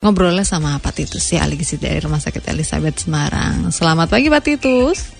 [0.00, 3.68] ngobrolnya sama Pak Titus ya Aligisi dari Rumah Sakit Elizabeth Semarang.
[3.68, 5.12] Selamat pagi Pak Titus.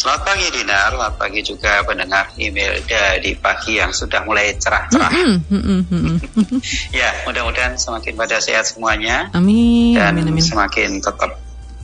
[0.00, 5.12] Selamat pagi Dina, selamat pagi juga pendengar email dari pagi yang sudah mulai cerah-cerah.
[5.12, 6.56] Mm -mm, mm -mm,
[7.04, 9.28] ya, mudah-mudahan semakin pada sehat semuanya.
[9.36, 9.92] Amin.
[9.92, 10.40] Dan amin, amin.
[10.40, 11.36] semakin tetap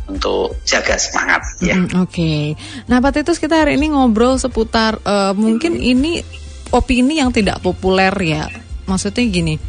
[0.08, 1.76] untuk jaga semangat ya.
[1.76, 2.08] Mm, Oke.
[2.08, 2.44] Okay.
[2.88, 5.92] Nah, Pak Titus kita hari ini ngobrol seputar uh, mungkin mm.
[5.92, 6.12] ini
[6.72, 8.48] opini yang tidak populer ya.
[8.88, 9.60] Maksudnya gini,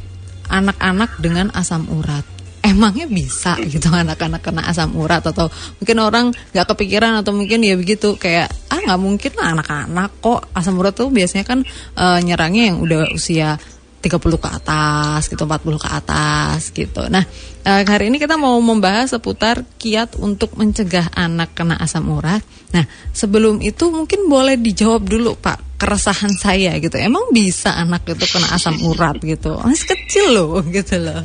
[0.50, 2.26] anak-anak dengan asam urat.
[2.60, 5.48] Emangnya bisa gitu anak-anak kena asam urat atau
[5.80, 10.52] mungkin orang nggak kepikiran atau mungkin ya begitu kayak ah nggak mungkin lah anak-anak kok
[10.52, 11.64] asam urat tuh biasanya kan
[11.96, 13.56] uh, nyerangnya yang udah usia
[14.00, 17.04] 30 ke atas gitu 40 ke atas gitu.
[17.12, 17.24] Nah,
[17.68, 22.40] uh, hari ini kita mau membahas seputar kiat untuk mencegah anak kena asam urat.
[22.72, 27.00] Nah, sebelum itu mungkin boleh dijawab dulu Pak keresahan saya gitu.
[27.00, 29.56] Emang bisa anak itu kena asam urat gitu?
[29.64, 31.24] Masih kecil loh gitu loh.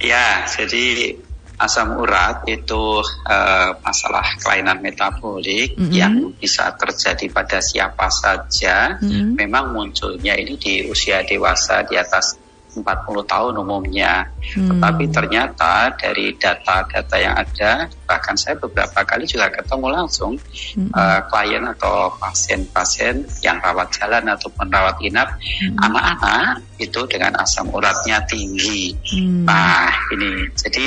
[0.00, 1.14] Ya, jadi
[1.60, 5.92] asam urat itu uh, masalah kelainan metabolik mm -hmm.
[5.92, 8.96] yang bisa terjadi pada siapa saja.
[8.98, 9.28] Mm -hmm.
[9.36, 12.39] Memang munculnya ini di usia dewasa di atas
[12.74, 12.84] 40
[13.26, 14.28] tahun umumnya.
[14.54, 14.70] Hmm.
[14.74, 20.90] Tetapi ternyata dari data-data yang ada, bahkan saya beberapa kali juga ketemu langsung hmm.
[20.94, 25.34] uh, klien atau pasien-pasien yang rawat jalan ataupun rawat inap,
[25.82, 26.84] anak-anak hmm.
[26.86, 28.94] itu dengan asam uratnya tinggi.
[29.10, 29.44] Hmm.
[29.44, 30.84] Nah ini jadi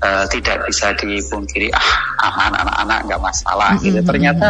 [0.00, 1.90] uh, tidak bisa dipungkiri ah
[2.32, 3.84] aman anak-anak nggak masalah hmm.
[3.84, 4.00] gitu.
[4.02, 4.48] Ternyata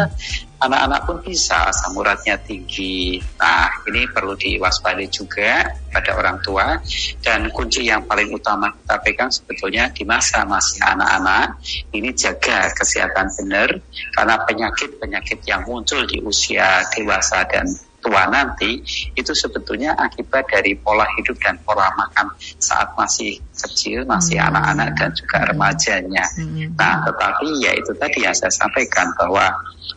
[0.63, 3.19] anak-anak pun bisa asam uratnya tinggi.
[3.39, 6.79] Nah, ini perlu diwaspadai juga pada orang tua
[7.21, 11.61] dan kunci yang paling utama kita pegang sebetulnya di masa masih anak-anak
[11.93, 13.69] ini jaga kesehatan benar
[14.17, 17.69] karena penyakit-penyakit yang muncul di usia dewasa dan
[18.13, 18.85] tua nanti
[19.17, 22.29] itu sebetulnya akibat dari pola hidup dan pola makan
[22.61, 24.53] saat masih kecil, masih hmm.
[24.53, 24.99] anak-anak hmm.
[25.01, 26.25] dan juga remajanya.
[26.37, 26.77] Hmm.
[26.77, 29.49] Nah, tetapi ya itu tadi yang saya sampaikan bahwa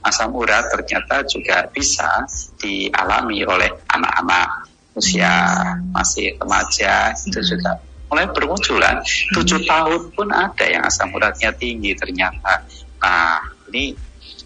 [0.07, 2.23] asam urat ternyata juga bisa
[2.55, 5.27] dialami oleh anak-anak usia
[5.75, 5.91] hmm.
[5.91, 7.49] masih remaja itu hmm.
[7.51, 7.71] juga
[8.05, 9.01] mulai bermunculan
[9.35, 12.63] tujuh tahun pun ada yang asam uratnya tinggi ternyata.
[13.03, 13.43] Nah,
[13.75, 13.91] ini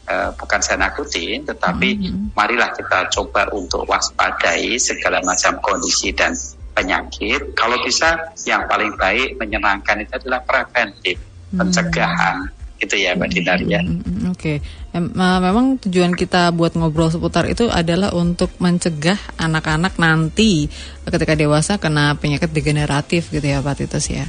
[0.10, 2.34] uh, bukan saya nakutin, tetapi mm-hmm.
[2.34, 6.34] marilah kita coba untuk waspadai segala macam kondisi dan
[6.74, 7.54] penyakit.
[7.54, 11.58] Kalau bisa, yang paling baik menyenangkan itu adalah preventif, mm-hmm.
[11.62, 12.38] pencegahan.
[12.80, 13.84] Itu ya Mbak Dinar ya.
[13.84, 14.32] Mm-hmm.
[14.32, 15.00] Oke, okay.
[15.20, 20.72] memang tujuan kita buat ngobrol seputar itu adalah untuk mencegah anak-anak nanti
[21.04, 24.26] ketika dewasa kena penyakit degeneratif gitu ya Pak Titus ya.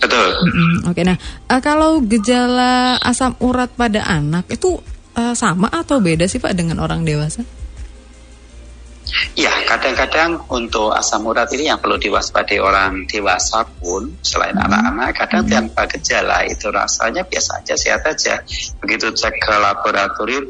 [0.00, 0.28] Betul.
[0.32, 0.72] Mm-hmm.
[0.88, 1.16] Oke, okay, nah
[1.52, 4.80] uh, kalau gejala asam urat pada anak itu
[5.14, 7.44] uh, sama atau beda sih Pak dengan orang dewasa?
[9.34, 14.66] Ya, kadang-kadang untuk asam urat ini yang perlu diwaspadai orang dewasa pun selain hmm.
[14.70, 15.50] anak-anak, kadang hmm.
[15.50, 18.38] tanpa gejala itu rasanya biasa aja, sehat aja.
[18.78, 20.46] Begitu cek ke laboratorium,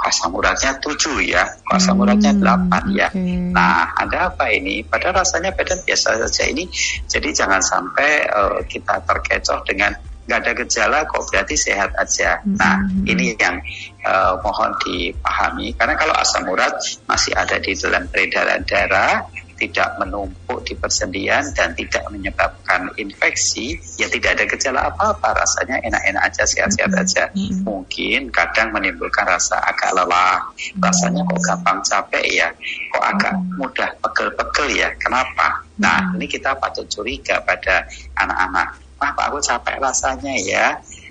[0.00, 3.08] asam uratnya 7 ya, asam uratnya 8 ya.
[3.12, 3.52] Okay.
[3.52, 4.80] Nah, ada apa ini?
[4.80, 6.64] Padahal rasanya badan biasa saja ini.
[7.04, 9.92] Jadi jangan sampai uh, kita terkecoh dengan
[10.30, 12.38] nggak ada gejala kok berarti sehat aja.
[12.46, 13.58] Nah, ini yang
[14.06, 16.70] uh, mohon dipahami karena kalau asam urat
[17.10, 19.26] masih ada di dalam peredaran darah
[19.60, 26.22] tidak menumpuk di persendian dan tidak menyebabkan infeksi, ya tidak ada gejala apa-apa, rasanya enak-enak
[26.32, 27.28] aja, sehat-sehat aja.
[27.62, 30.40] Mungkin kadang menimbulkan rasa agak lelah,
[30.80, 32.48] rasanya kok gampang capek ya,
[32.88, 35.60] kok agak mudah pegel-pegel ya, kenapa?
[35.76, 37.84] Nah, ini kita patut curiga pada
[38.16, 38.80] anak-anak.
[39.00, 40.66] Mah, kok aku capek rasanya ya,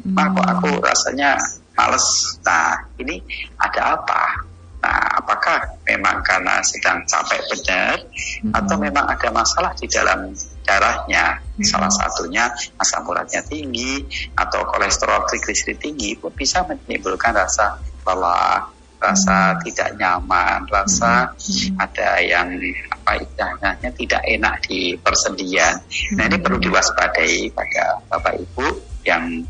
[0.10, 1.38] Mah, kok aku rasanya
[1.78, 2.06] males.
[2.42, 3.22] Nah, ini
[3.62, 4.49] ada apa?
[4.90, 8.02] Nah, apakah memang karena sedang capek benar
[8.42, 8.58] hmm.
[8.58, 10.34] atau memang ada masalah di dalam
[10.66, 11.38] darahnya?
[11.38, 11.62] Hmm.
[11.62, 12.50] Salah satunya
[12.82, 14.02] asam uratnya tinggi
[14.34, 18.66] atau kolesterol trigliserid tinggi pun bisa menimbulkan rasa lelah,
[18.98, 19.60] rasa hmm.
[19.70, 21.78] tidak nyaman, rasa hmm.
[21.78, 22.50] ada yang
[22.90, 25.86] apa istilahnya tidak enak di persendian.
[26.18, 28.66] Nah, ini perlu diwaspadai pada Bapak Ibu
[29.06, 29.46] yang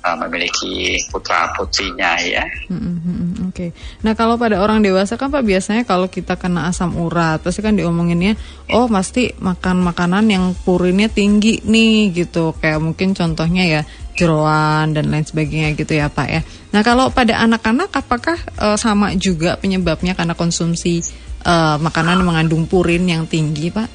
[0.00, 2.44] uh, memiliki putra putrinya ya.
[2.68, 3.54] Hmm, hmm, hmm, Oke.
[3.54, 3.70] Okay.
[4.04, 7.76] Nah kalau pada orang dewasa kan pak biasanya kalau kita kena asam urat pasti kan
[7.76, 8.36] diomonginnya,
[8.72, 12.56] oh pasti makan makanan yang purinnya tinggi nih gitu.
[12.58, 13.82] Kayak mungkin contohnya ya
[14.16, 16.40] jeroan dan lain sebagainya gitu ya pak ya.
[16.76, 21.00] Nah kalau pada anak-anak apakah uh, sama juga penyebabnya karena konsumsi
[21.44, 23.88] uh, makanan mengandung purin yang tinggi pak?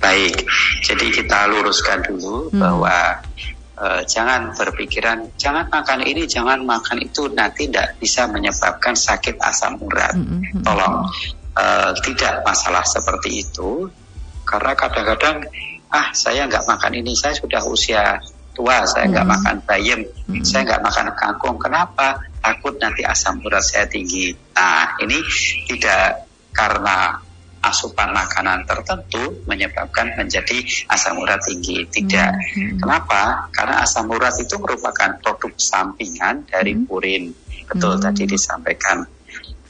[0.00, 0.48] Baik,
[0.80, 2.56] jadi kita luruskan dulu hmm.
[2.56, 3.20] bahwa
[3.80, 9.80] uh, jangan berpikiran jangan makan ini jangan makan itu nanti tidak bisa menyebabkan sakit asam
[9.80, 10.62] urat mm -hmm.
[10.62, 11.08] tolong
[11.56, 13.88] uh, tidak masalah seperti itu
[14.50, 15.46] karena kadang-kadang
[15.90, 18.18] ah saya nggak makan ini, saya sudah usia
[18.50, 19.34] tua, saya nggak hmm.
[19.38, 20.42] makan bayam, hmm.
[20.42, 21.56] saya nggak makan kangkung.
[21.58, 22.18] Kenapa?
[22.42, 24.34] Takut nanti asam urat saya tinggi.
[24.58, 25.18] Nah ini
[25.70, 27.14] tidak karena
[27.60, 31.84] asupan makanan tertentu menyebabkan menjadi asam urat tinggi.
[31.84, 32.32] Tidak.
[32.32, 32.76] Hmm.
[32.80, 33.52] Kenapa?
[33.52, 36.84] Karena asam urat itu merupakan produk sampingan dari hmm.
[36.88, 37.32] purin.
[37.68, 38.04] Betul hmm.
[38.04, 39.04] tadi disampaikan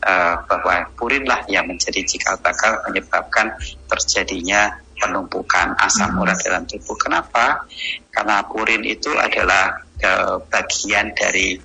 [0.06, 3.52] uh, bahwa purinlah yang menjadi cikal bakal menyebabkan
[3.90, 6.22] terjadinya penumpukan asam hmm.
[6.22, 6.94] urat dalam tubuh.
[6.94, 7.66] Kenapa?
[8.14, 11.58] Karena purin itu adalah uh, bagian dari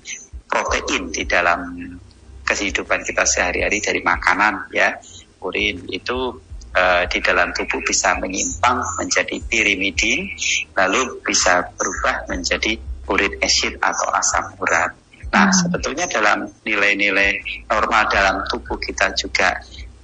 [0.50, 1.60] protein di dalam
[2.46, 4.94] kehidupan kita sehari-hari dari makanan ya
[5.40, 6.36] purin itu
[6.76, 10.28] uh, di dalam tubuh bisa menyimpang menjadi pirimidin,
[10.76, 14.92] lalu bisa berubah menjadi uric acid atau asam urat.
[15.30, 15.56] Nah, hmm.
[15.56, 19.58] sebetulnya dalam nilai-nilai normal dalam tubuh kita juga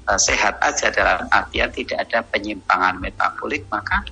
[0.08, 4.02] uh, sehat aja dalam artian tidak ada penyimpangan metabolik, maka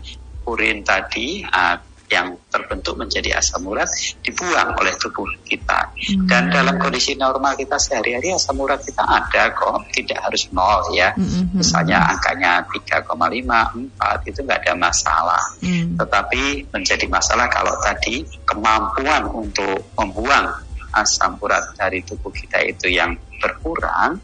[0.46, 1.76] urin tadi uh,
[2.11, 3.87] yang terbentuk menjadi asam urat
[4.27, 5.95] dibuang oleh tubuh kita.
[5.95, 6.27] Hmm.
[6.27, 11.15] Dan dalam kondisi normal kita sehari-hari asam urat kita ada kok, tidak harus nol ya.
[11.15, 11.23] Hmm.
[11.23, 11.59] hmm, hmm.
[11.62, 15.43] Misalnya angkanya 3,5, 4 itu nggak ada masalah.
[15.62, 15.95] Hmm.
[15.95, 16.43] Tetapi
[16.75, 20.51] menjadi masalah kalau tadi kemampuan untuk membuang
[20.91, 24.19] asam urat dari tubuh kita itu yang berkurang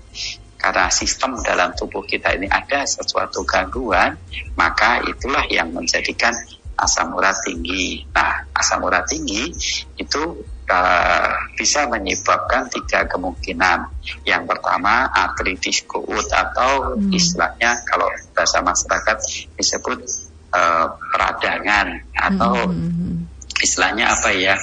[0.56, 4.18] karena sistem dalam tubuh kita ini ada sesuatu gangguan,
[4.58, 6.34] maka itulah yang menjadikan
[6.76, 8.04] asam urat tinggi.
[8.12, 9.48] Nah, asam urat tinggi
[9.96, 10.22] itu
[10.68, 13.88] uh, bisa menyebabkan tiga kemungkinan.
[14.28, 17.10] Yang pertama artritis kuut atau hmm.
[17.10, 18.06] istilahnya kalau
[18.36, 19.16] bahasa masyarakat
[19.56, 19.98] disebut
[20.52, 22.76] uh, peradangan atau hmm.
[22.76, 23.16] hmm, hmm.
[23.64, 24.54] istilahnya apa ya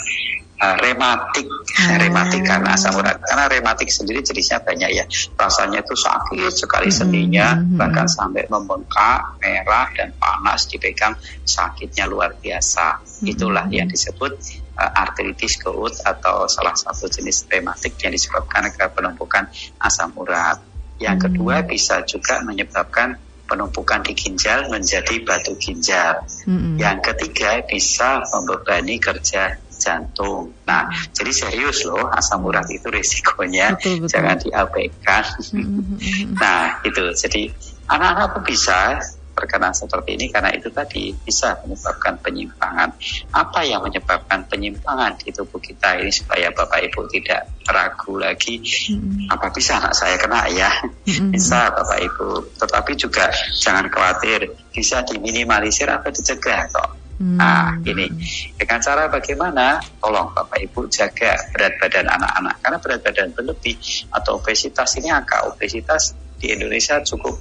[0.63, 1.99] uh, rematik hmm.
[1.99, 5.05] rematik karena asam urat karena rematik sendiri jenisnya banyak ya
[5.35, 6.95] rasanya itu sakit sekali hmm.
[6.95, 7.75] sendinya hmm.
[7.75, 13.31] bahkan sampai membengkak merah dan panas dipegang sakitnya luar biasa hmm.
[13.35, 14.39] itulah yang disebut
[14.79, 19.43] uh, artritis gout atau salah satu jenis rematik yang disebabkan karena penumpukan
[19.83, 20.63] asam urat
[21.03, 21.25] yang hmm.
[21.27, 26.25] kedua bisa juga menyebabkan penumpukan di ginjal menjadi batu ginjal.
[26.25, 26.79] -hmm.
[26.79, 30.53] Yang ketiga bisa membebani kerja jantung.
[30.67, 34.09] Nah, jadi serius loh asam urat itu risikonya betul, betul.
[34.11, 35.23] jangan diabaikan.
[35.53, 36.37] Mm-hmm.
[36.37, 37.03] nah, itu.
[37.13, 37.41] Jadi
[37.89, 38.99] anak-anak pun bisa
[39.33, 42.93] terkena seperti ini karena itu tadi bisa menyebabkan penyimpangan.
[43.33, 49.33] Apa yang menyebabkan penyimpangan di tubuh kita ini supaya Bapak Ibu tidak ragu lagi mm-hmm.
[49.33, 50.69] apa bisa anak saya kena ya?
[51.09, 51.33] Mm-hmm.
[51.33, 52.29] Bisa Bapak Ibu.
[52.61, 57.02] Tetapi juga jangan khawatir bisa diminimalisir atau dicegah kok.
[57.13, 57.37] Hmm.
[57.37, 58.09] Nah, ini
[58.57, 59.77] dengan cara bagaimana?
[60.01, 63.77] Tolong Bapak Ibu jaga berat badan anak-anak karena berat badan berlebih
[64.09, 67.37] atau obesitas ini angka obesitas di Indonesia cukup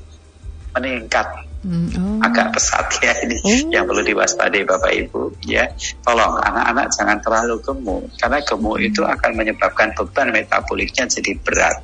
[0.76, 1.26] meningkat
[1.64, 1.88] hmm.
[1.96, 2.19] oh.
[2.24, 3.69] agak pesat ya ini oh.
[3.72, 5.69] yang perlu diwaspadai Bapak Ibu ya
[6.04, 8.88] tolong anak-anak jangan terlalu gemuk karena gemuk hmm.
[8.88, 11.76] itu akan menyebabkan beban metaboliknya jadi berat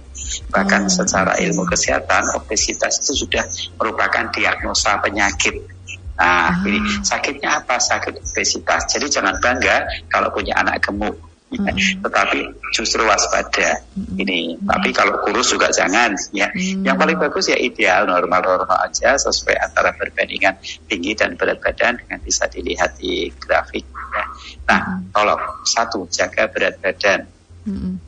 [0.52, 0.92] bahkan oh.
[0.92, 3.44] secara ilmu kesehatan obesitas itu sudah
[3.80, 5.77] merupakan diagnosa penyakit
[6.18, 6.66] Nah, ah.
[6.66, 7.78] ini sakitnya apa?
[7.78, 8.90] Sakit obesitas.
[8.90, 11.14] Jadi jangan bangga kalau punya anak gemuk.
[11.48, 11.72] Ya.
[11.72, 12.04] Hmm.
[12.04, 12.40] Tetapi
[12.76, 14.20] justru waspada hmm.
[14.20, 14.58] ini.
[14.60, 16.12] Tapi kalau kurus juga jangan.
[16.34, 16.84] Ya, hmm.
[16.84, 20.60] yang paling bagus ya ideal normal-normal aja sesuai antara perbandingan
[20.90, 23.86] tinggi dan berat badan dengan bisa dilihat di grafik.
[23.88, 24.24] Ya.
[24.68, 25.14] Nah, hmm.
[25.14, 27.37] tolong satu jaga berat badan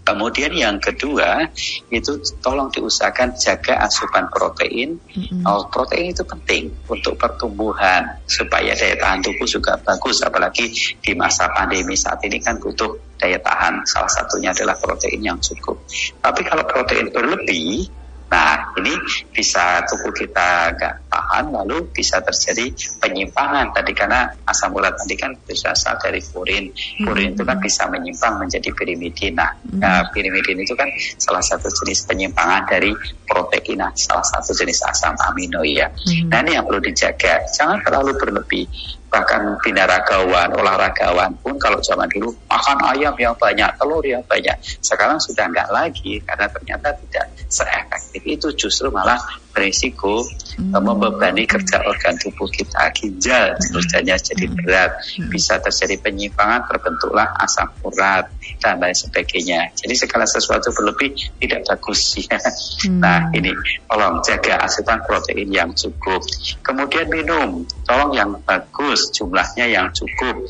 [0.06, 1.46] Kemudian yang kedua
[1.92, 4.96] itu tolong diusahakan jaga asupan protein.
[5.12, 5.44] Mm-hmm.
[5.46, 10.24] Oh, protein itu penting untuk pertumbuhan supaya daya tahan tubuh juga bagus.
[10.24, 12.90] Apalagi di masa pandemi saat ini kan butuh
[13.20, 13.84] daya tahan.
[13.84, 15.78] Salah satunya adalah protein yang cukup.
[16.18, 17.99] Tapi kalau protein berlebih
[18.30, 18.94] Nah, ini
[19.34, 22.70] bisa tubuh kita nggak tahan, lalu bisa terjadi
[23.02, 26.70] penyimpangan tadi karena asam urat tadi kan berasal dari purin.
[27.02, 27.34] Purin hmm.
[27.34, 29.34] itu kan bisa menyimpang menjadi pirimidin.
[29.34, 29.82] Nah, hmm.
[29.82, 30.86] nah, pirimidin itu kan
[31.18, 32.94] salah satu jenis penyimpangan dari
[33.26, 35.90] protein, nah, salah satu jenis asam amino ya.
[35.90, 36.30] Hmm.
[36.30, 37.50] Nah, ini yang perlu dijaga.
[37.50, 38.64] Jangan terlalu berlebih
[39.10, 44.54] bahkan binaragawan, olahragawan pun kalau zaman dulu makan ayam yang banyak, telur yang banyak.
[44.80, 49.18] Sekarang sudah enggak lagi karena ternyata tidak seefektif itu justru malah
[49.60, 50.24] berisiko
[50.56, 50.72] hmm.
[50.72, 54.56] membebani kerja organ tubuh kita ginjal kerjanya jadi hmm.
[54.56, 55.28] berat hmm.
[55.28, 58.32] bisa terjadi penyimpangan terbentuklah asam urat
[58.64, 63.04] dan lain sebagainya jadi segala sesuatu berlebih tidak bagus ya hmm.
[63.04, 63.52] nah ini
[63.84, 66.24] tolong jaga asupan protein yang cukup
[66.64, 70.40] kemudian minum tolong yang bagus jumlahnya yang cukup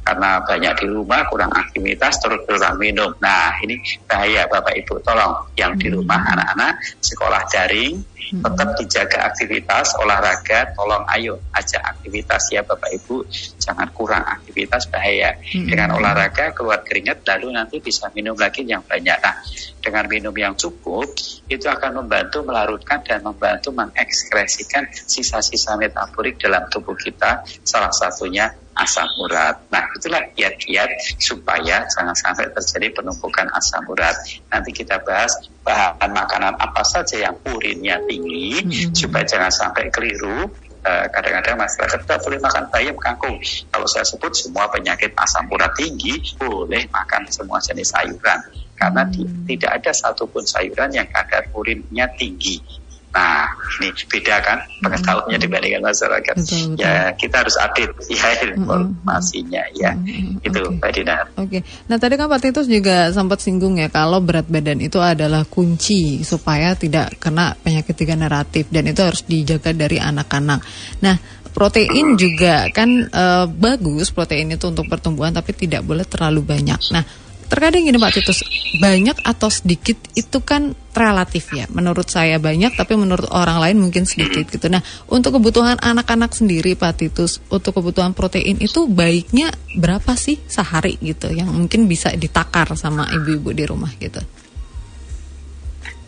[0.00, 3.14] karena banyak di rumah kurang aktivitas terus kurang minum.
[3.20, 8.19] Nah ini bahaya Bapak Ibu tolong yang di rumah anak-anak sekolah daring hmm.
[8.28, 13.26] Tetap dijaga aktivitas olahraga tolong ayo ajak aktivitas ya Bapak Ibu
[13.58, 15.66] jangan kurang aktivitas bahaya hmm.
[15.66, 19.36] dengan olahraga keluar keringat lalu nanti bisa minum lagi yang banyak nah
[19.80, 21.08] dengan minum yang cukup
[21.48, 29.08] itu akan membantu melarutkan dan membantu mengekskresikan sisa-sisa metabolik dalam tubuh kita salah satunya asam
[29.20, 29.60] urat.
[29.68, 34.16] Nah, itulah kiat-kiat supaya jangan sampai terjadi penumpukan asam urat.
[34.48, 38.96] Nanti kita bahas bahan makanan apa saja yang urinnya tinggi mm-hmm.
[38.96, 40.48] supaya jangan sampai keliru.
[40.80, 43.36] Eh, kadang-kadang uh, masyarakat tidak boleh makan bayam kangkung.
[43.68, 48.40] Kalau saya sebut semua penyakit asam urat tinggi boleh makan semua jenis sayuran
[48.80, 49.44] karena hmm.
[49.44, 52.64] tidak ada satupun sayuran yang kadar urinnya tinggi.
[53.10, 53.42] Nah,
[53.82, 55.44] ini beda kan pengetahuannya mm-hmm.
[55.50, 56.34] dibandingkan masyarakat.
[56.38, 56.86] Betul, betul.
[56.86, 59.82] Ya, kita harus update ya informasinya mm-hmm.
[59.82, 59.92] ya.
[59.98, 60.46] Mm-hmm.
[60.46, 60.76] Itu okay.
[60.78, 61.24] Mbak Dinar.
[61.34, 61.48] Oke.
[61.50, 61.60] Okay.
[61.90, 66.22] Nah, tadi kan Pak Titus juga sempat singgung ya kalau berat badan itu adalah kunci
[66.22, 70.60] supaya tidak kena penyakit degeneratif dan itu harus dijaga dari anak-anak.
[71.02, 71.16] Nah,
[71.50, 76.78] protein juga kan e, bagus protein itu untuk pertumbuhan tapi tidak boleh terlalu banyak.
[76.94, 77.02] Nah,
[77.50, 78.46] Terkadang gini Pak Titus,
[78.78, 81.66] banyak atau sedikit itu kan relatif ya.
[81.74, 84.70] Menurut saya banyak, tapi menurut orang lain mungkin sedikit gitu.
[84.70, 84.78] Nah,
[85.10, 91.26] untuk kebutuhan anak-anak sendiri Pak Titus, untuk kebutuhan protein itu baiknya berapa sih sehari gitu,
[91.34, 94.22] yang mungkin bisa ditakar sama ibu-ibu di rumah gitu?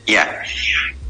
[0.07, 0.31] Ya,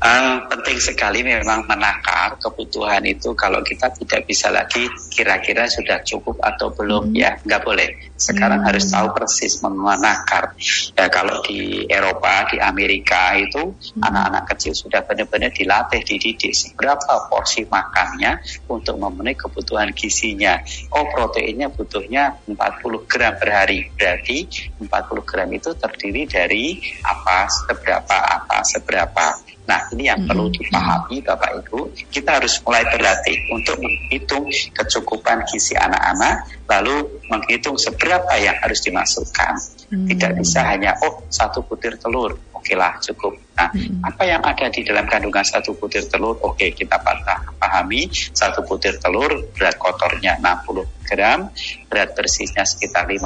[0.02, 6.42] Uh, penting sekali memang menakar kebutuhan itu kalau kita tidak bisa lagi kira-kira sudah cukup
[6.42, 7.22] atau belum hmm.
[7.22, 8.66] ya nggak boleh sekarang hmm.
[8.66, 10.58] harus tahu persis menakar
[10.98, 14.02] ya kalau di Eropa di Amerika itu hmm.
[14.02, 14.50] anak-anak hmm.
[14.50, 20.58] kecil sudah benar-benar dilatih dididik seberapa porsi makannya untuk memenuhi kebutuhan gizinya
[20.98, 24.50] oh proteinnya butuhnya 40 gram per hari berarti
[24.82, 24.90] 40
[25.30, 26.74] gram itu terdiri dari
[27.06, 30.58] apa seberapa apa seberapa Nah, ini yang perlu mm-hmm.
[30.58, 31.80] dipahami Bapak Ibu.
[32.10, 39.54] Kita harus mulai berlatih untuk menghitung kecukupan gizi anak-anak, lalu menghitung seberapa yang harus dimasukkan.
[39.92, 40.08] Hmm.
[40.08, 43.34] Tidak bisa hanya, oh satu butir telur, oke lah cukup.
[43.58, 44.06] Nah, hmm.
[44.06, 49.02] apa yang ada di dalam kandungan satu butir telur, oke kita patah pahami, satu butir
[49.02, 51.50] telur berat kotornya 60 gram,
[51.90, 53.18] berat bersihnya sekitar 50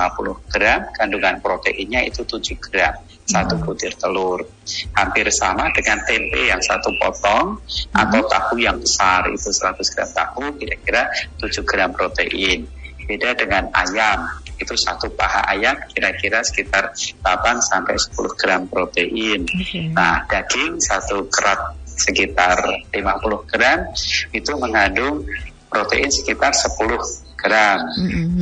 [0.48, 2.96] gram, kandungan proteinnya itu 7 gram
[3.28, 4.48] satu butir telur.
[4.96, 7.60] Hampir sama dengan tempe yang satu potong
[7.92, 12.64] atau tahu yang besar itu 100 gram tahu kira-kira 7 gram protein.
[13.06, 19.44] Beda dengan ayam itu satu paha ayam kira-kira sekitar 8 sampai 10 gram protein.
[19.92, 22.56] Nah, daging satu kerat sekitar
[22.92, 23.78] 50 gram
[24.32, 25.24] itu mengandung
[25.68, 27.80] protein sekitar 10 gram.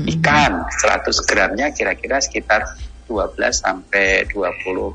[0.06, 2.62] Ikan 100 gramnya kira-kira sekitar
[3.06, 4.94] 12 sampai 21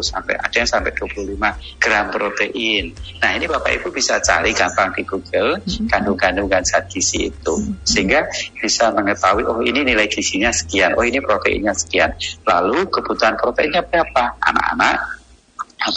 [0.00, 1.36] sampai ada yang sampai 25
[1.82, 2.94] gram protein.
[3.20, 5.88] Nah ini Bapak Ibu bisa cari gampang di Google mm-hmm.
[5.90, 7.54] kandung-kandungan zat gizi itu
[7.84, 8.28] sehingga
[8.58, 12.14] bisa mengetahui oh ini nilai gizinya sekian, oh ini proteinnya sekian.
[12.46, 14.38] Lalu kebutuhan proteinnya berapa?
[14.40, 15.19] Anak-anak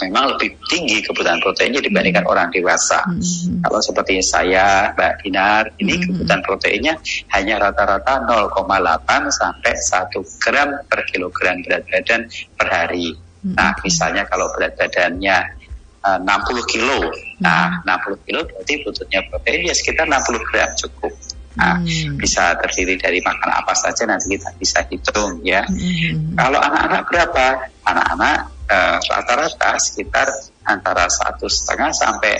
[0.00, 3.04] memang lebih tinggi kebutuhan proteinnya dibandingkan orang dewasa.
[3.04, 3.60] Mm-hmm.
[3.68, 6.08] Kalau seperti saya, Mbak Dinar, ini mm-hmm.
[6.08, 6.94] kebutuhan proteinnya
[7.36, 12.24] hanya rata-rata 0,8 sampai 1 gram per kilogram berat badan
[12.56, 13.12] per hari.
[13.12, 13.54] Mm-hmm.
[13.60, 15.36] Nah, misalnya kalau berat badannya
[16.00, 17.44] uh, 60 kilo, mm-hmm.
[17.84, 21.12] nah 60 kilo berarti butuhnya protein ya sekitar 60 gram cukup.
[21.54, 22.18] Nah, hmm.
[22.18, 25.62] bisa terdiri dari makan apa saja nanti kita bisa hitung ya.
[25.62, 26.34] Hmm.
[26.34, 27.46] Kalau anak-anak berapa?
[27.86, 30.28] Anak-anak Eh, rata-rata uh, sekitar
[30.64, 32.34] antara satu setengah sampai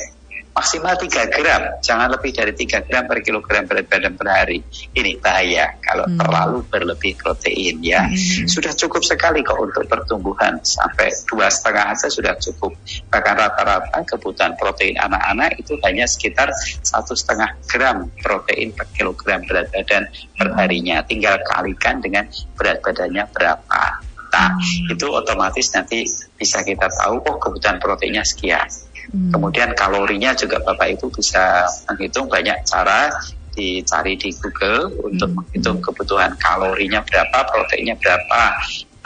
[0.55, 4.63] maksimal 3 gram, jangan lebih dari 3 gram per kilogram berat badan per hari.
[4.95, 6.19] Ini bahaya kalau hmm.
[6.23, 8.07] terlalu berlebih protein ya.
[8.07, 8.47] Hmm.
[8.47, 12.73] Sudah cukup sekali kok untuk pertumbuhan sampai dua setengah saja sudah cukup.
[13.11, 16.55] Bahkan rata-rata kebutuhan protein anak-anak itu hanya sekitar
[16.87, 20.07] satu setengah gram protein per kilogram berat badan
[20.39, 21.03] per harinya.
[21.03, 24.14] Tinggal kalikan dengan berat badannya berapa.
[24.35, 24.91] Nah, hmm.
[24.91, 26.03] itu otomatis nanti
[26.35, 28.67] bisa kita tahu oh kebutuhan proteinnya sekian.
[29.15, 29.31] Hmm.
[29.31, 33.15] Kemudian kalorinya juga Bapak Ibu bisa menghitung banyak cara
[33.55, 35.39] dicari di Google untuk hmm.
[35.39, 38.43] menghitung kebutuhan kalorinya berapa, proteinnya berapa.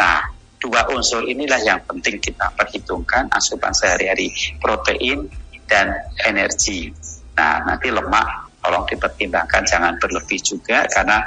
[0.00, 5.28] Nah, dua unsur inilah yang penting kita perhitungkan asupan sehari-hari protein
[5.68, 5.92] dan
[6.24, 6.88] energi.
[7.36, 11.22] Nah, nanti lemak tolong dipertimbangkan jangan berlebih juga karena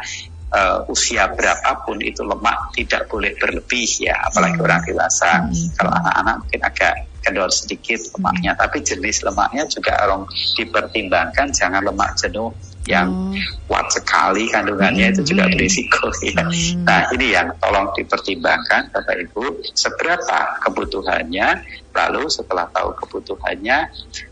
[0.51, 4.65] uh, usia berapapun itu lemak tidak boleh berlebih ya, apalagi hmm.
[4.67, 5.31] orang dewasa.
[5.47, 5.67] Hmm.
[5.79, 8.59] Kalau anak-anak mungkin agak kendor sedikit lemaknya, hmm.
[8.59, 10.27] tapi jenis lemaknya juga orang
[10.57, 12.51] dipertimbangkan jangan lemak jenuh
[12.89, 13.37] yang hmm.
[13.69, 15.13] kuat sekali kandungannya hmm.
[15.13, 16.41] itu juga berisiko ya.
[16.41, 16.81] Hmm.
[16.81, 21.47] Nah ini yang tolong dipertimbangkan Bapak Ibu seberapa kebutuhannya,
[21.93, 23.77] lalu setelah tahu kebutuhannya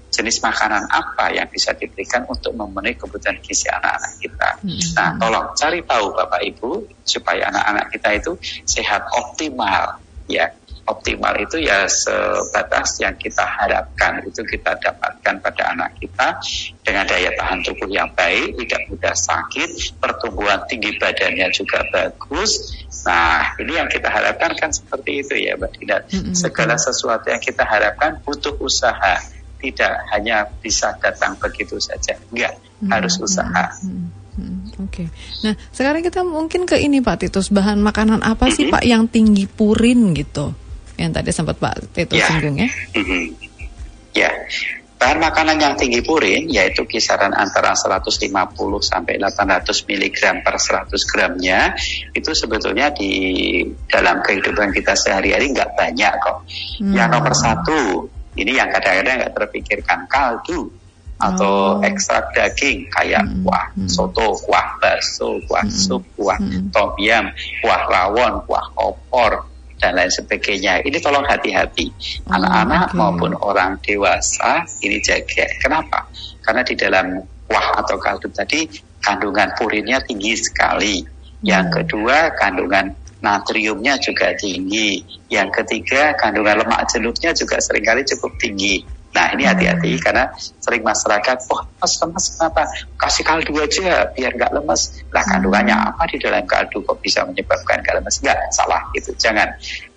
[0.10, 4.50] jenis makanan apa yang bisa diberikan untuk memenuhi kebutuhan gizi anak-anak kita.
[4.62, 4.82] Hmm.
[4.98, 6.70] Nah, tolong cari tahu Bapak Ibu
[7.06, 8.32] supaya anak-anak kita itu
[8.66, 10.46] sehat optimal ya
[10.90, 16.42] optimal itu ya sebatas yang kita harapkan itu kita dapatkan pada anak kita
[16.82, 19.70] dengan daya tahan tubuh yang baik, tidak mudah sakit,
[20.02, 22.82] pertumbuhan tinggi badannya juga bagus.
[23.06, 25.98] Nah, ini yang kita harapkan kan seperti itu ya, Mbak Dina.
[26.34, 29.22] Segala sesuatu yang kita harapkan butuh usaha,
[29.60, 32.16] tidak hanya bisa datang begitu saja.
[32.32, 32.56] Enggak,
[32.88, 33.76] harus usaha.
[34.80, 35.04] Oke.
[35.04, 35.08] Okay.
[35.44, 39.44] Nah, sekarang kita mungkin ke ini Pak Titus, bahan makanan apa sih Pak yang tinggi
[39.52, 40.56] purin gitu?
[41.00, 42.28] yang tadi sempat Pak Tito ya.
[42.28, 42.68] singgung ya.
[42.68, 43.24] Mm-hmm.
[44.12, 44.30] Ya,
[45.00, 48.20] bahan makanan yang tinggi purin yaitu kisaran antara 150
[48.84, 51.72] sampai 800 mg per 100 gramnya
[52.12, 56.44] itu sebetulnya di dalam kehidupan kita sehari-hari nggak banyak kok.
[56.84, 56.92] Hmm.
[56.92, 57.80] Yang nomor satu
[58.38, 60.70] ini yang kadang-kadang nggak terpikirkan kaldu
[61.20, 61.84] atau oh.
[61.84, 63.44] ekstrak daging kayak hmm.
[63.44, 63.92] kuah hmm.
[63.92, 65.76] soto, kuah bakso, kuah hmm.
[65.76, 66.72] sup, kuah hmm.
[66.72, 67.28] tom yam,
[67.60, 69.44] kuah rawon, kuah opor,
[69.84, 70.80] dan lain sebagainya.
[70.84, 71.92] Ini tolong hati-hati.
[72.28, 73.00] Oh, Anak-anak oh, okay.
[73.00, 75.44] maupun orang dewasa ini jaga.
[75.60, 76.08] Kenapa?
[76.40, 77.20] Karena di dalam
[77.52, 78.68] kuah atau kaldu tadi
[79.04, 81.04] kandungan purinnya tinggi sekali.
[81.44, 81.76] Yang hmm.
[81.84, 85.04] kedua kandungan natriumnya juga tinggi.
[85.30, 88.82] Yang ketiga kandungan lemak jeluknya juga sering kali cukup tinggi.
[89.10, 90.02] Nah ini hati-hati hmm.
[90.06, 92.62] karena sering masyarakat, oh mas lemas kenapa?
[93.02, 95.02] Kasih kaldu aja biar nggak lemes.
[95.10, 95.90] Lah kandungannya hmm.
[95.94, 98.16] apa di dalam kaldu kok bisa menyebabkan nggak lemes?
[98.22, 99.10] Nggak, salah gitu.
[99.18, 99.50] Jangan.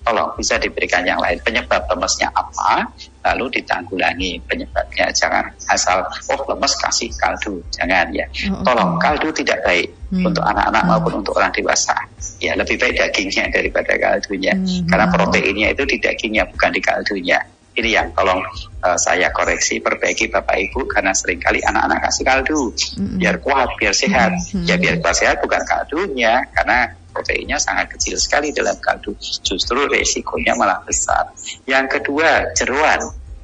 [0.02, 1.38] Tolong bisa diberikan yang lain.
[1.46, 2.90] Penyebab lemesnya apa?
[3.22, 5.14] Lalu ditanggulangi penyebabnya.
[5.14, 6.02] Jangan asal,
[6.32, 7.62] oh lemes kasih kaldu.
[7.70, 8.26] Jangan ya.
[8.50, 10.26] Oh, Tolong kaldu tidak baik hmm.
[10.26, 10.90] untuk anak-anak hmm.
[10.90, 11.94] maupun untuk orang dewasa.
[12.42, 14.58] Ya lebih baik dagingnya daripada kaldunya.
[14.58, 14.90] Hmm.
[14.90, 17.38] Karena proteinnya itu di dagingnya bukan di kaldunya.
[17.72, 18.44] Ini yang tolong
[18.84, 23.16] uh, saya koreksi, perbaiki Bapak Ibu karena sering kali anak-anak kasih kaldu mm-hmm.
[23.16, 24.36] biar kuat, biar sehat.
[24.36, 24.68] Mm-hmm.
[24.68, 29.16] Ya biar kuat sehat bukan kaldunya karena proteinnya sangat kecil sekali dalam kaldu.
[29.20, 31.32] Justru resikonya malah besar.
[31.64, 33.00] Yang kedua, jeruan.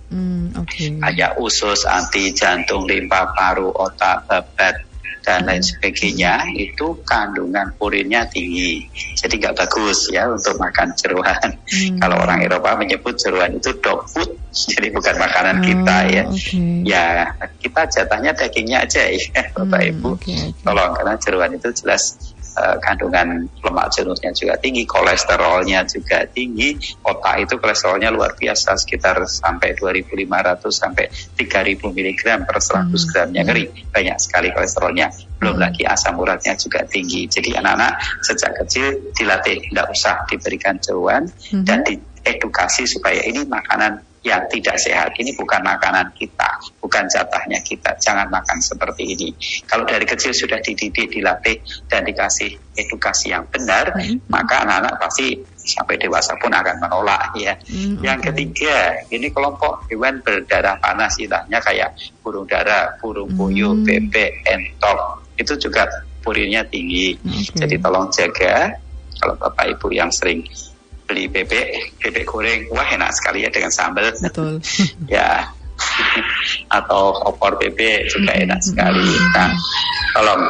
[0.09, 0.97] Mm, okay.
[0.97, 4.88] Kayak usus, anti, jantung, limpa, paru, otak, babat,
[5.23, 8.87] dan lain sebagainya itu kandungan purinnya tinggi
[9.19, 11.99] jadi nggak bagus ya untuk makan jeruan hmm.
[12.01, 16.83] kalau orang Eropa menyebut jeruan itu dog food jadi bukan makanan oh, kita ya okay.
[16.87, 17.07] ya
[17.61, 20.65] kita jatahnya dagingnya aja ya Bapak hmm, Ibu okay, okay.
[20.65, 22.03] tolong karena jeruan itu jelas
[22.57, 29.21] uh, kandungan lemak jenuhnya juga tinggi, kolesterolnya juga tinggi, otak itu kolesterolnya luar biasa sekitar
[29.29, 31.07] sampai 2.500 sampai
[31.37, 33.09] 3.000 mg per 100 hmm.
[33.13, 35.13] gramnya ngeri, banyak sekali kolesterolnya.
[35.39, 35.65] Belum hmm.
[35.69, 37.31] lagi asam uratnya juga tinggi.
[37.31, 41.63] Jadi anak-anak sejak kecil dilatih tidak usah diberikan jauhan hmm.
[41.63, 45.15] dan diedukasi supaya ini makanan yang tidak sehat.
[45.15, 47.95] Ini bukan makanan kita, bukan jatahnya kita.
[47.99, 49.29] Jangan makan seperti ini.
[49.65, 54.31] Kalau dari kecil sudah dididik, dilatih, dan dikasih edukasi yang benar, mm-hmm.
[54.31, 57.55] maka anak-anak pasti sampai dewasa pun akan menolak ya.
[57.69, 58.03] Mm-hmm.
[58.03, 58.77] Yang ketiga,
[59.11, 63.87] ini kelompok hewan berdarah panas, istilahnya kayak burung darah, burung puyuh, mm-hmm.
[63.87, 65.23] bebek, entok.
[65.39, 65.87] Itu juga
[66.23, 67.15] purinnya tinggi.
[67.23, 67.65] Okay.
[67.65, 68.75] Jadi tolong jaga
[69.19, 70.47] kalau Bapak Ibu yang sering
[71.09, 74.12] beli bebek, bebek goreng, wah enak sekali ya dengan sambal.
[74.12, 74.61] Betul.
[75.09, 75.49] ya,
[76.68, 79.09] atau opor bebek juga enak sekali.
[79.33, 79.51] Nah,
[80.12, 80.44] tolong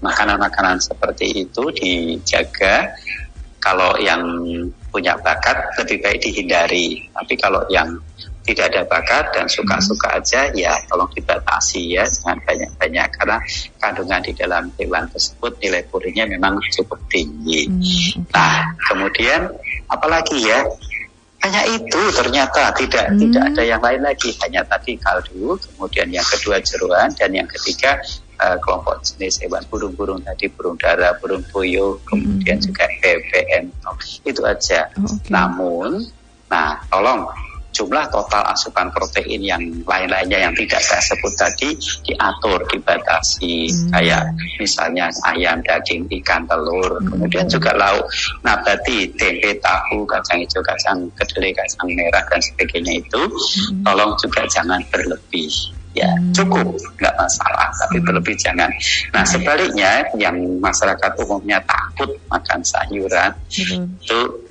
[0.00, 2.94] makanan-makanan seperti itu dijaga.
[3.60, 4.24] Kalau yang
[4.88, 7.04] punya bakat lebih baik dihindari.
[7.12, 7.92] Tapi kalau yang
[8.40, 13.36] tidak ada bakat dan suka-suka aja ya tolong dibatasi ya jangan banyak-banyak karena
[13.78, 17.68] kandungan di dalam hewan tersebut nilai purinnya memang cukup tinggi.
[17.68, 19.54] Hmm, Nah kemudian
[19.90, 20.62] apalagi ya
[21.40, 23.18] hanya itu ternyata tidak hmm.
[23.26, 27.96] tidak ada yang lain lagi hanya tadi kaldu kemudian yang kedua jeruan dan yang ketiga
[28.38, 32.66] uh, kelompok jenis hewan burung-burung tadi burung dara burung puyuh kemudian hmm.
[32.68, 33.64] juga BBM
[34.28, 35.32] itu aja oh, okay.
[35.32, 36.04] namun
[36.52, 37.24] nah tolong
[37.80, 41.72] jumlah total asupan protein yang lain-lainnya yang tidak saya sebut tadi
[42.04, 43.88] diatur, dibatasi hmm.
[43.96, 47.08] kayak misalnya ayam, daging, ikan, telur, hmm.
[47.08, 48.04] kemudian juga lauk
[48.44, 53.80] nabati, tempe, tahu, kacang hijau, kacang kedelai, kacang merah dan sebagainya itu hmm.
[53.80, 55.48] tolong juga jangan berlebih
[55.90, 56.30] ya hmm.
[56.30, 56.70] cukup
[57.02, 58.06] nggak masalah tapi hmm.
[58.06, 58.70] berlebih jangan
[59.10, 63.98] nah sebaliknya yang masyarakat umumnya takut makan sayuran hmm.
[63.98, 64.49] itu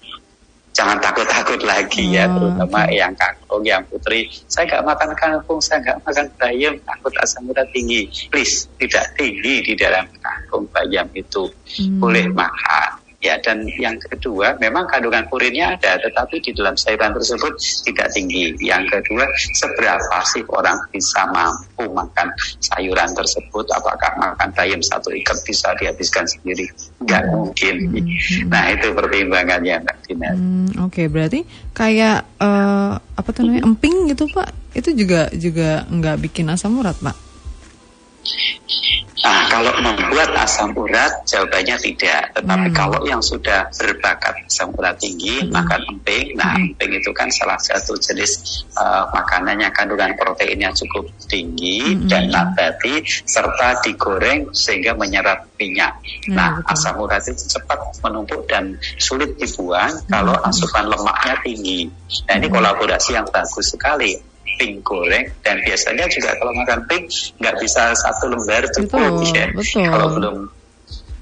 [0.79, 4.31] jangan takut-takut lagi ya, oh, terutama yang kangkung, yang putri.
[4.47, 8.07] Saya nggak makan kangkung, saya nggak makan bayam, takut asam urat tinggi.
[8.31, 11.51] Please, tidak tinggi di dalam kangkung bayam itu.
[11.51, 11.99] Hmm.
[11.99, 17.51] Boleh makan, Ya, dan yang kedua, memang kandungan purinnya ada, tetapi di dalam sayuran tersebut
[17.83, 18.55] tidak tinggi.
[18.63, 19.27] Yang kedua,
[19.59, 22.31] seberapa sih orang bisa mampu makan
[22.63, 23.67] sayuran tersebut?
[23.75, 26.63] Apakah makan bayam satu ikat bisa dihabiskan sendiri?
[27.03, 27.31] Enggak hmm.
[27.35, 27.75] mungkin.
[27.91, 28.47] Hmm.
[28.47, 30.29] Nah, itu pertimbangannya, Mbak Dina.
[30.31, 31.05] Hmm, Oke, okay.
[31.11, 31.39] berarti
[31.75, 34.47] kayak uh, apa tuh namanya emping gitu, Pak?
[34.71, 37.27] Itu juga juga nggak bikin asam urat, Pak?
[39.19, 42.31] Nah, kalau membuat asam urat, jawabannya tidak.
[42.39, 42.77] Tetapi hmm.
[42.77, 45.51] kalau yang sudah berbakat asam urat tinggi, hmm.
[45.51, 46.39] makan emping.
[46.39, 46.71] Nah, hmm.
[46.71, 52.07] emping itu kan salah satu jenis uh, makanan yang kandungan proteinnya cukup tinggi hmm.
[52.07, 55.99] dan nabati, serta digoreng sehingga menyerap minyak.
[56.27, 56.71] Hmm, nah, betul.
[56.71, 60.07] asam urat itu cepat menumpuk dan sulit dibuang hmm.
[60.07, 61.91] kalau asupan lemaknya tinggi.
[62.31, 62.55] Nah, ini hmm.
[62.55, 67.05] kolaborasi yang bagus sekali pink goreng dan biasanya juga kalau makan pink
[67.37, 69.85] nggak bisa satu lembar cukup betul, ya betul.
[69.85, 70.37] kalau belum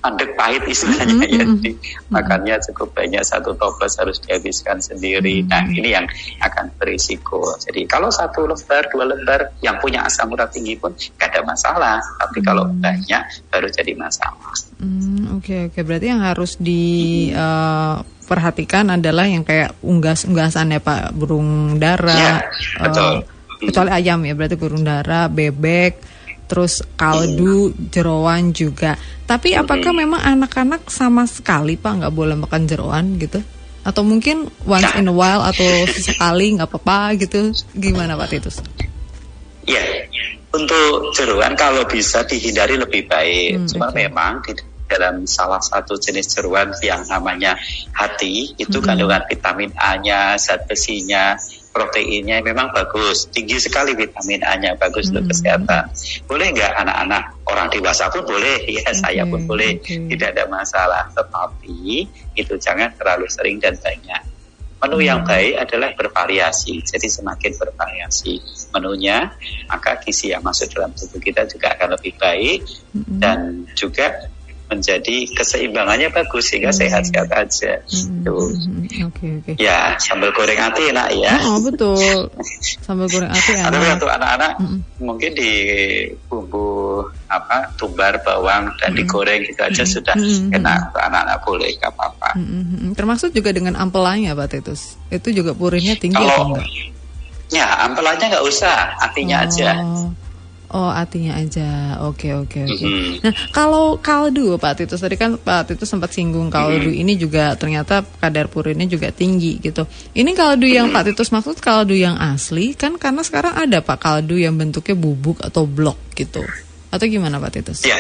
[0.07, 1.35] andek pahit istilahnya mm -hmm.
[1.35, 1.71] ya jadi
[2.07, 5.51] makannya cukup banyak satu toples harus dihabiskan sendiri mm -hmm.
[5.51, 6.05] nah ini yang
[6.41, 11.27] akan berisiko jadi kalau satu lembar dua lembar yang punya asam urat tinggi pun nggak
[11.27, 12.47] ada masalah tapi mm -hmm.
[12.47, 15.83] kalau banyak baru jadi masalah oke mm, oke okay, okay.
[15.83, 16.83] berarti yang harus di
[17.29, 17.43] mm -hmm.
[17.43, 17.95] uh,
[18.27, 22.35] perhatikan adalah yang kayak unggas-unggasan ya Pak burung dara, ya,
[22.83, 23.23] Uh,
[23.57, 26.16] kecuali ayam ya berarti burung dara, bebek,
[26.47, 28.95] terus kaldu, jeroan juga.
[29.27, 33.43] Tapi apakah memang anak-anak sama sekali Pak nggak boleh makan jeroan gitu?
[33.83, 35.67] Atau mungkin once in a while atau
[36.07, 37.51] sekali nggak apa-apa gitu?
[37.75, 38.63] Gimana Pak Titus?
[39.67, 39.83] Ya,
[40.55, 43.51] untuk jeroan kalau bisa dihindari lebih baik.
[43.59, 44.07] Hmm, Cuma okay.
[44.07, 44.39] memang
[44.87, 47.59] dalam salah satu jenis jeruan yang namanya
[47.91, 48.87] hati itu hmm.
[48.87, 51.35] kandungan vitamin A-nya, zat besinya,
[51.77, 55.31] proteinnya memang bagus, tinggi sekali vitamin A-nya, bagus untuk hmm.
[55.31, 55.83] kesehatan.
[56.25, 58.97] Boleh nggak anak-anak orang dewasa pun boleh, ya okay.
[58.97, 60.09] saya pun boleh, okay.
[60.09, 61.05] tidak ada masalah.
[61.13, 61.77] Tetapi
[62.33, 64.21] itu jangan terlalu sering dan banyak.
[64.77, 65.29] Menu yang hmm.
[65.29, 68.33] baik adalah bervariasi, jadi semakin bervariasi
[68.73, 69.33] menunya,
[69.69, 72.61] maka gizi yang masuk dalam tubuh kita juga akan lebih baik
[72.93, 73.17] hmm.
[73.21, 74.29] dan juga
[74.67, 76.79] menjadi keseimbangannya bagus sehingga hmm.
[76.83, 77.79] sehat-sehat aja.
[77.87, 78.23] Hmm.
[78.27, 78.51] Tuh.
[78.51, 79.07] Hmm.
[79.11, 79.53] Okay, okay.
[79.55, 81.39] Ya, sambal goreng ati enak ya.
[81.47, 82.27] Oh, betul.
[82.83, 83.71] Sambal goreng ati enak.
[83.71, 84.79] Tapi untuk anak-anak hmm.
[84.99, 85.51] mungkin di
[86.27, 86.99] bumbu
[87.31, 88.99] apa tumbar bawang dan hmm.
[88.99, 89.91] digoreng gitu aja hmm.
[89.91, 90.55] sudah hmm.
[90.59, 92.29] enak untuk anak-anak boleh nggak apa-apa.
[92.35, 92.91] Hmm.
[92.91, 94.99] Termasuk juga dengan ampelanya Pak Titus.
[95.07, 96.67] Itu juga purinnya tinggi Kalau, atau enggak?
[97.47, 99.45] Ya, ampelanya nggak usah, artinya oh.
[99.47, 99.69] aja.
[100.67, 101.95] Oh, artinya aja.
[102.03, 102.83] Oke, oke, oke.
[102.83, 103.23] Mm-hmm.
[103.23, 107.03] Nah, kalau kaldu, Pak Titus tadi kan Pak Titus sempat singgung kaldu mm-hmm.
[107.07, 109.87] ini juga ternyata kadar purinnya juga tinggi gitu.
[110.11, 110.99] Ini kaldu yang mm-hmm.
[110.99, 115.39] Pak Titus maksud kaldu yang asli kan karena sekarang ada Pak kaldu yang bentuknya bubuk
[115.39, 116.43] atau blok gitu.
[116.91, 117.87] Atau gimana Pak Titus?
[117.87, 117.95] Ya.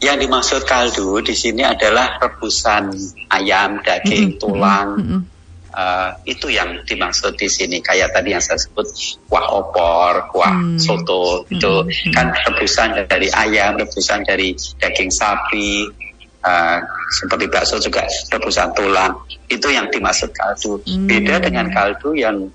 [0.00, 2.88] Yang dimaksud kaldu di sini adalah rebusan
[3.28, 4.40] ayam, daging, mm-hmm.
[4.40, 4.88] tulang.
[4.96, 5.35] Mm-hmm
[5.76, 8.88] uh, itu yang dimaksud di sini kayak tadi yang saya sebut
[9.28, 10.80] kuah opor, kuah hmm.
[10.80, 12.12] soto itu hmm.
[12.16, 15.84] kan rebusan dari ayam, rebusan dari daging sapi,
[16.42, 16.78] uh,
[17.12, 19.12] seperti bakso juga rebusan tulang
[19.52, 20.80] itu yang dimaksud kaldu.
[20.82, 21.04] Hmm.
[21.04, 22.48] Beda dengan kaldu yang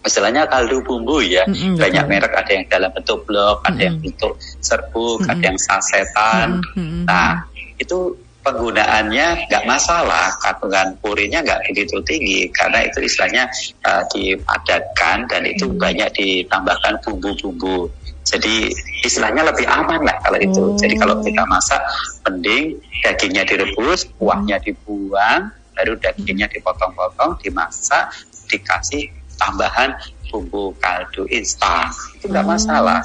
[0.00, 2.12] istilahnya kaldu bumbu ya mm-hmm, banyak betul.
[2.16, 3.84] merek ada yang dalam bentuk blok, ada mm-hmm.
[3.84, 4.32] yang bentuk
[4.64, 5.32] serbuk, mm-hmm.
[5.32, 6.48] ada yang sasetan.
[6.72, 7.02] Mm-hmm.
[7.04, 7.30] Nah
[7.76, 7.98] itu
[8.40, 13.44] penggunaannya nggak masalah, kandungan purinnya nggak begitu tinggi karena itu istilahnya
[13.84, 15.76] uh, dipadatkan dan itu hmm.
[15.76, 17.92] banyak ditambahkan bumbu-bumbu.
[18.24, 18.70] Jadi
[19.04, 20.62] istilahnya lebih aman lah kalau itu.
[20.62, 20.78] Hmm.
[20.78, 21.82] Jadi kalau kita masak,
[22.28, 28.12] mending dagingnya direbus, kuahnya dibuang, baru dagingnya dipotong-potong, dimasak,
[28.48, 29.08] dikasih
[29.40, 29.96] tambahan
[30.28, 31.90] bumbu kaldu instan.
[32.16, 32.54] Itu nggak hmm.
[32.56, 33.00] masalah.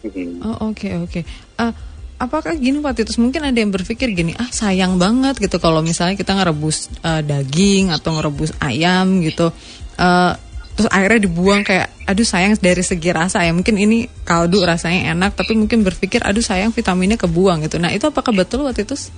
[0.00, 0.40] Hmm.
[0.40, 1.10] Oh oke okay, oke.
[1.12, 1.24] Okay.
[1.60, 1.74] Uh,
[2.20, 3.16] apakah gini Pak Titus?
[3.16, 5.56] Mungkin ada yang berpikir gini ah sayang banget gitu.
[5.56, 9.48] Kalau misalnya kita ngerebus uh, daging atau ngerebus ayam gitu
[9.96, 10.32] uh,
[10.76, 13.56] terus airnya dibuang kayak aduh sayang dari segi rasa ya.
[13.56, 17.80] Mungkin ini kaldu rasanya enak tapi mungkin berpikir aduh sayang vitaminnya kebuang gitu.
[17.80, 19.08] Nah itu apakah betul Pak Titus?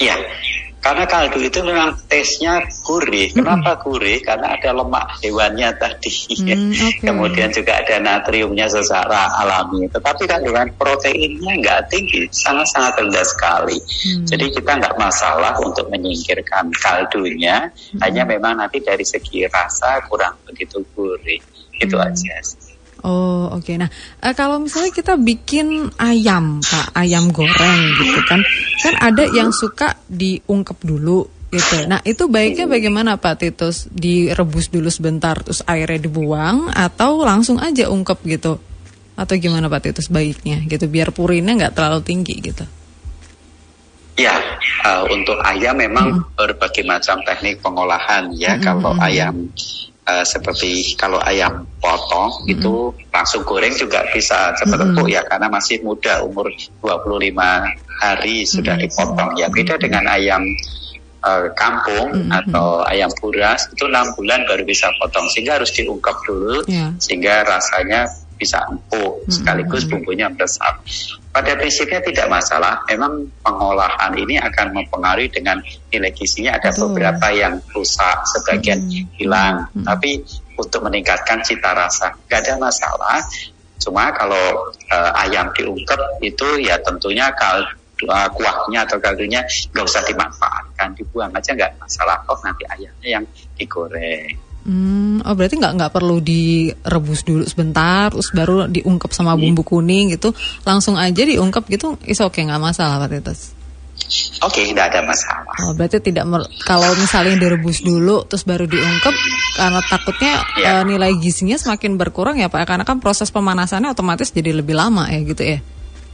[0.00, 0.16] Iya
[0.86, 3.34] karena kaldu itu memang tesnya gurih.
[3.34, 4.22] Kenapa gurih?
[4.22, 6.14] Karena ada lemak hewannya tadi.
[6.38, 7.02] Mm, okay.
[7.02, 9.90] Kemudian juga ada natriumnya secara alami.
[9.90, 13.78] Tetapi kandungan proteinnya nggak tinggi, sangat-sangat rendah sekali.
[13.82, 14.30] Mm.
[14.30, 17.66] Jadi kita nggak masalah untuk menyingkirkan kaldunya.
[17.96, 18.00] Mm.
[18.06, 21.42] Hanya memang nanti dari segi rasa kurang begitu gurih.
[21.82, 22.06] Itu mm.
[22.06, 22.36] aja.
[23.06, 23.62] Oh oke.
[23.62, 23.78] Okay.
[23.78, 23.86] Nah
[24.26, 28.42] uh, kalau misalnya kita bikin ayam pak, ayam goreng gitu kan,
[28.82, 31.22] kan ada yang suka diungkep dulu
[31.54, 31.86] gitu.
[31.86, 33.86] Nah itu baiknya bagaimana Pak Titus?
[33.94, 38.58] Direbus dulu sebentar terus airnya dibuang atau langsung aja ungkep gitu?
[39.14, 42.66] Atau gimana Pak Titus baiknya gitu biar purinnya nggak terlalu tinggi gitu?
[44.16, 44.32] Ya,
[44.82, 46.40] uh, untuk ayam memang hmm.
[46.40, 48.56] berbagai macam teknik pengolahan ya.
[48.56, 48.64] Hmm.
[48.64, 49.52] Kalau ayam
[50.06, 52.54] uh, seperti kalau ayam potong hmm.
[52.54, 52.74] itu
[53.10, 54.86] langsung goreng juga bisa cepat hmm.
[54.94, 56.48] empuk ya karena masih muda umur
[56.82, 57.34] 25
[58.02, 58.82] hari sudah hmm.
[58.86, 59.46] dipotong ya.
[59.50, 60.42] Beda dengan ayam
[61.26, 62.38] uh, kampung mm -hmm.
[62.38, 66.94] atau ayam buras itu enam bulan baru bisa potong sehingga harus diungkap dulu yeah.
[67.02, 70.84] sehingga rasanya bisa empuk sekaligus bumbunya meresap.
[71.32, 72.84] Pada prinsipnya tidak masalah.
[72.88, 75.60] Memang pengolahan ini akan mempengaruhi dengan
[75.92, 76.92] nilai gizinya ada Betul.
[76.92, 79.16] beberapa yang rusak, sebagian hmm.
[79.16, 79.68] hilang.
[79.72, 79.84] Hmm.
[79.84, 80.20] Tapi
[80.56, 83.20] untuk meningkatkan cita rasa, nggak ada masalah.
[83.76, 87.64] Cuma kalau uh, ayam diungkep itu ya tentunya kalau
[88.08, 92.20] uh, kuahnya atau kaldunya nggak usah dimanfaatkan, dibuang aja nggak masalah.
[92.28, 93.24] Oh nanti ayamnya yang
[93.60, 94.45] digoreng.
[94.66, 100.10] Hmm, oh berarti nggak nggak perlu direbus dulu sebentar, terus baru diungkep sama bumbu kuning
[100.18, 100.34] gitu,
[100.66, 103.54] langsung aja diungkep gitu, is oke okay, nggak masalah Pak Titus.
[104.44, 105.54] Oke, okay, tidak ada masalah.
[105.64, 106.28] Oh, berarti tidak
[106.66, 109.14] kalau misalnya direbus dulu terus baru diungkep
[109.56, 110.68] karena takutnya ya.
[110.78, 115.06] uh, nilai gizinya semakin berkurang ya Pak, karena kan proses pemanasannya otomatis jadi lebih lama
[115.08, 115.58] ya gitu ya.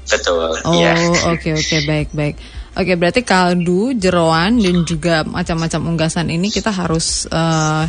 [0.07, 0.61] Betul.
[0.69, 0.93] Oh, ya.
[0.95, 2.37] oke okay, oke okay, baik baik.
[2.73, 7.85] Oke, berarti kaldu, jeroan dan juga macam-macam unggasan ini kita harus uh,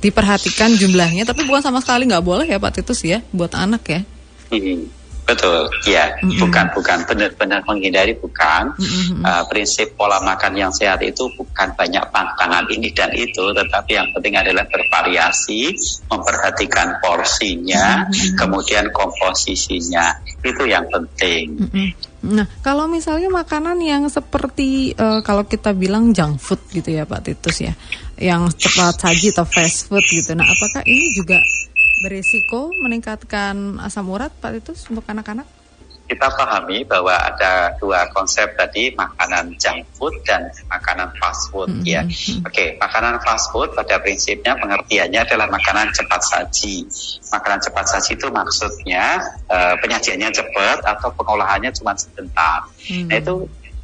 [0.00, 4.00] diperhatikan jumlahnya tapi bukan sama sekali nggak boleh ya Pak Titus ya buat anak ya
[4.50, 6.42] hmm, betul ya mm-hmm.
[6.42, 9.22] bukan bukan benar-benar menghindari bukan mm-hmm.
[9.22, 14.08] uh, prinsip pola makan yang sehat itu bukan banyak pantangan ini dan itu tetapi yang
[14.10, 15.70] penting adalah bervariasi
[16.10, 18.34] memperhatikan porsinya mm-hmm.
[18.34, 22.09] kemudian komposisinya itu yang penting mm-hmm.
[22.20, 27.24] Nah, kalau misalnya makanan yang seperti uh, kalau kita bilang junk food gitu ya Pak
[27.24, 27.72] Titus ya,
[28.20, 30.36] yang cepat saji atau fast food gitu.
[30.36, 31.40] Nah, apakah ini juga
[32.04, 35.59] berisiko meningkatkan asam urat Pak Titus untuk anak-anak?
[36.10, 41.86] Kita pahami bahwa ada dua konsep tadi makanan junk food dan makanan fast food mm
[41.86, 41.86] -hmm.
[41.86, 42.02] ya.
[42.42, 46.82] Oke, okay, makanan fast food pada prinsipnya pengertiannya adalah makanan cepat saji.
[47.30, 52.66] Makanan cepat saji itu maksudnya uh, penyajiannya cepat atau pengolahannya cuma sebentar.
[52.66, 53.06] Mm -hmm.
[53.06, 53.34] Nah itu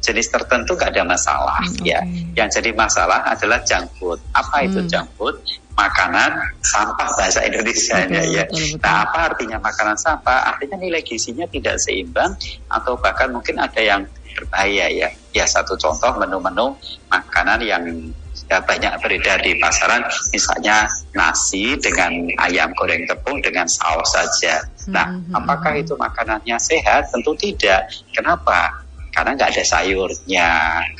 [0.01, 1.99] jenis tertentu gak ada masalah mm, ya.
[2.37, 4.19] Yang jadi masalah adalah junk food.
[4.33, 5.37] Apa itu junk food?
[5.77, 8.43] makanan sampah bahasa Indonesia betul, ya.
[8.49, 8.81] Betul, betul.
[8.81, 10.39] Nah, apa artinya makanan sampah?
[10.49, 12.33] Artinya nilai gizinya tidak seimbang
[12.73, 14.01] atau bahkan mungkin ada yang
[14.33, 15.09] berbahaya ya.
[15.37, 16.73] Ya satu contoh menu-menu
[17.13, 17.85] makanan yang
[18.49, 20.01] ya, banyak beredar di pasaran,
[20.33, 22.09] misalnya nasi dengan
[22.41, 24.65] ayam goreng tepung dengan saus saja.
[24.89, 25.83] Nah, hmm, hmm, apakah hmm.
[25.85, 27.13] itu makanannya sehat?
[27.13, 27.85] Tentu tidak.
[28.09, 28.86] Kenapa?
[29.17, 30.49] Karena nggak ada sayurnya,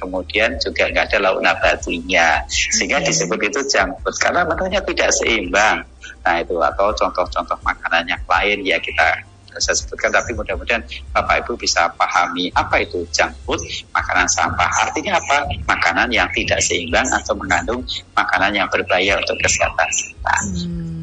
[0.02, 5.86] kemudian juga nggak ada lauk nabatinya, sehingga disebut itu junk food karena menunya tidak seimbang.
[6.26, 9.22] Nah itu atau contoh-contoh makanan yang lain ya kita
[9.62, 10.82] saya sebutkan tapi mudah-mudahan
[11.14, 13.62] Bapak Ibu bisa pahami apa itu junk food,
[13.94, 14.90] makanan sampah.
[14.90, 15.46] Artinya apa?
[15.70, 17.86] Makanan yang tidak seimbang atau mengandung
[18.18, 20.36] makanan yang berbahaya untuk kesehatan kita.
[20.66, 20.97] Hmm.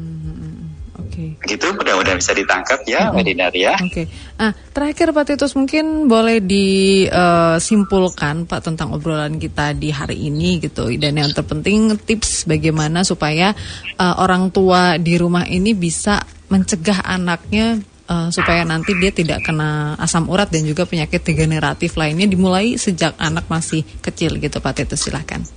[1.15, 1.31] Okay.
[1.47, 3.55] Gitu mudah-mudahan bisa ditangkap ya, mm -hmm.
[3.55, 3.79] ya.
[3.79, 3.87] Oke.
[3.87, 4.05] Okay.
[4.35, 10.59] Ah, terakhir Pak Titus mungkin boleh disimpulkan uh, Pak tentang obrolan kita di hari ini
[10.59, 10.91] gitu.
[10.99, 13.55] Dan yang terpenting tips bagaimana supaya
[13.95, 16.19] uh, orang tua di rumah ini bisa
[16.51, 17.79] mencegah anaknya
[18.11, 23.15] uh, supaya nanti dia tidak kena asam urat dan juga penyakit degeneratif lainnya dimulai sejak
[23.15, 25.47] anak masih kecil gitu Pak Titus silahkan.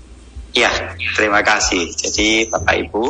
[0.58, 0.74] Ya,
[1.14, 1.86] terima kasih.
[1.94, 3.04] Jadi Bapak Ibu,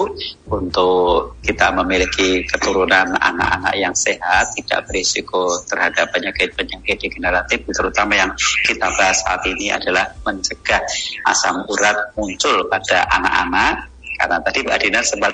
[0.53, 8.31] untuk kita memiliki keturunan anak-anak yang sehat, tidak berisiko terhadap penyakit-penyakit degeneratif, terutama yang
[8.69, 10.85] kita bahas saat ini adalah mencegah
[11.25, 13.97] asam urat muncul pada anak-anak.
[14.21, 15.33] Karena tadi Mbak Dina sempat,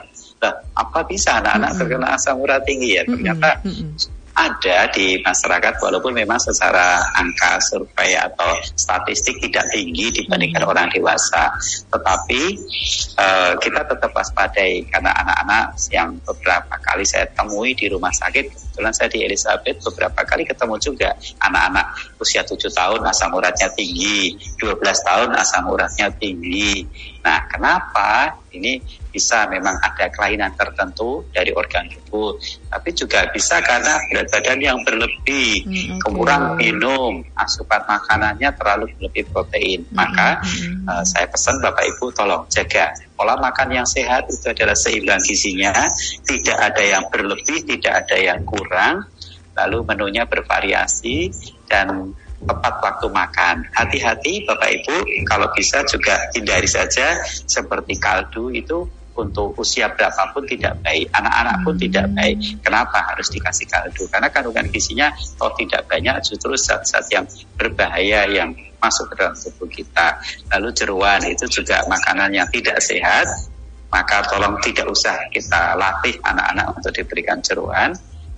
[0.78, 3.02] apa bisa anak-anak terkena asam urat tinggi ya?
[3.10, 3.58] Ternyata
[4.34, 10.70] ada di masyarakat walaupun memang secara angka survei atau statistik tidak tinggi dibandingkan hmm.
[10.74, 11.54] orang dewasa.
[11.90, 12.42] Tetapi
[13.14, 18.90] uh, kita tetap waspadai karena anak-anak yang beberapa kali saya temui di rumah sakit kebetulan
[18.90, 24.82] saya di Elizabeth beberapa kali ketemu juga anak-anak usia 7 tahun asam uratnya tinggi 12
[24.82, 26.82] tahun asam uratnya tinggi.
[27.22, 28.34] Nah kenapa?
[28.50, 28.82] Ini
[29.14, 32.34] bisa memang ada kelainan tertentu dari organ tubuh,
[32.66, 36.10] tapi juga bisa karena berat badan yang berlebih, hmm, okay.
[36.10, 39.86] kurang minum, asupan makanannya terlalu berlebih protein.
[39.86, 40.42] Hmm, Maka.
[40.84, 45.72] Uh, saya pesan Bapak Ibu tolong jaga pola makan yang sehat itu adalah seimbang gizinya,
[46.26, 49.06] tidak ada yang berlebih, tidak ada yang kurang,
[49.54, 51.30] lalu menunya bervariasi
[51.70, 52.12] dan
[52.44, 53.56] tepat waktu makan.
[53.72, 60.74] Hati-hati Bapak Ibu, kalau bisa juga hindari saja seperti kaldu itu untuk usia berapapun tidak
[60.82, 62.36] baik, anak-anak pun tidak baik.
[62.66, 64.10] Kenapa harus dikasih kaldu?
[64.10, 67.24] Karena kandungan gizinya kalau tidak banyak justru zat-zat yang
[67.54, 68.50] berbahaya yang
[68.82, 70.18] masuk ke dalam tubuh kita.
[70.52, 73.24] Lalu jeruan itu juga makanan yang tidak sehat,
[73.88, 77.94] maka tolong tidak usah kita latih anak-anak untuk diberikan jeruan.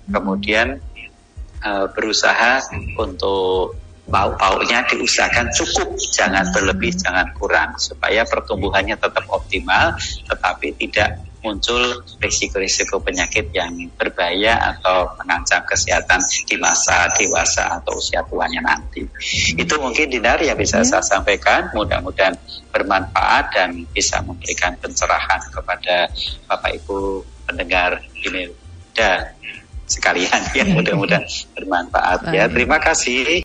[0.07, 0.79] Kemudian
[1.65, 2.63] uh, berusaha
[2.95, 3.75] untuk
[4.07, 9.93] bau-baunya diusahakan cukup, jangan berlebih, jangan kurang, supaya pertumbuhannya tetap optimal,
[10.31, 11.79] tetapi tidak muncul
[12.19, 19.05] risiko-risiko penyakit yang berbahaya atau mengancam kesehatan di masa dewasa atau usia tuanya nanti.
[19.55, 20.97] Itu mungkin Dinar yang bisa ya.
[20.97, 22.35] saya sampaikan, mudah-mudahan
[22.73, 26.11] bermanfaat dan bisa memberikan pencerahan kepada
[26.49, 28.51] Bapak Ibu pendengar ini.
[28.97, 29.37] Dan
[29.87, 31.23] sekalian ya mudah-mudahan
[31.55, 32.51] bermanfaat ya.
[32.51, 33.23] Terima kasih.